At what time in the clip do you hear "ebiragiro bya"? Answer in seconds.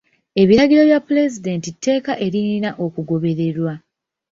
0.41-0.99